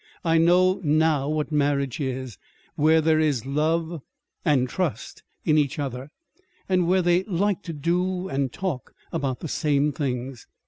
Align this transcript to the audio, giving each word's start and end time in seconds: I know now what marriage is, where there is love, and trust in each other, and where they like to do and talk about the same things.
I 0.25 0.39
know 0.39 0.81
now 0.83 1.29
what 1.29 1.51
marriage 1.51 1.99
is, 1.99 2.39
where 2.75 3.01
there 3.01 3.19
is 3.19 3.45
love, 3.45 4.01
and 4.43 4.67
trust 4.67 5.21
in 5.45 5.59
each 5.59 5.77
other, 5.77 6.09
and 6.67 6.87
where 6.87 7.03
they 7.03 7.21
like 7.25 7.61
to 7.65 7.73
do 7.73 8.27
and 8.27 8.51
talk 8.51 8.95
about 9.11 9.41
the 9.41 9.47
same 9.47 9.91
things. 9.91 10.47